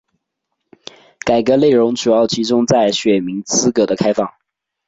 [1.19, 4.33] 改革内容主要集中在选民资格的开放。